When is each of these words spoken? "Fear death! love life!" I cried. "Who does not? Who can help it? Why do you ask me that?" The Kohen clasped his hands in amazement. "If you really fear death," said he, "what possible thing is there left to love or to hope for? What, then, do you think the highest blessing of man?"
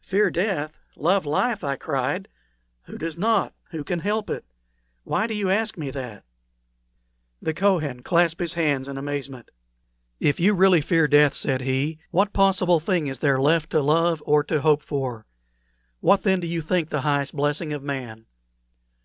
"Fear 0.00 0.30
death! 0.32 0.80
love 0.96 1.24
life!" 1.24 1.62
I 1.62 1.76
cried. 1.76 2.26
"Who 2.86 2.98
does 2.98 3.16
not? 3.16 3.54
Who 3.70 3.84
can 3.84 4.00
help 4.00 4.28
it? 4.28 4.44
Why 5.04 5.28
do 5.28 5.34
you 5.36 5.48
ask 5.48 5.78
me 5.78 5.90
that?" 5.92 6.24
The 7.40 7.54
Kohen 7.54 8.02
clasped 8.02 8.40
his 8.40 8.54
hands 8.54 8.88
in 8.88 8.98
amazement. 8.98 9.48
"If 10.18 10.40
you 10.40 10.54
really 10.54 10.80
fear 10.80 11.06
death," 11.06 11.34
said 11.34 11.60
he, 11.60 12.00
"what 12.10 12.32
possible 12.32 12.80
thing 12.80 13.06
is 13.06 13.20
there 13.20 13.40
left 13.40 13.70
to 13.70 13.80
love 13.80 14.20
or 14.26 14.42
to 14.42 14.60
hope 14.60 14.82
for? 14.82 15.24
What, 16.00 16.24
then, 16.24 16.40
do 16.40 16.48
you 16.48 16.62
think 16.62 16.88
the 16.88 17.02
highest 17.02 17.36
blessing 17.36 17.72
of 17.72 17.84
man?" 17.84 18.26